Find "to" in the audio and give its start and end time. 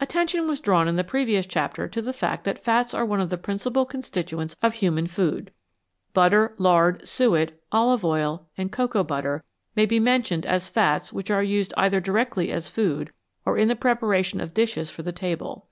1.88-2.00